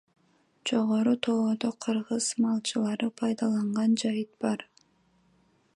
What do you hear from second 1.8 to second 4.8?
кыргыз малчылары пайдаланган жайыт бар.